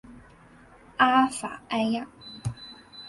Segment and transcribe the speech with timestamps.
[0.97, 2.07] 阿法埃娅。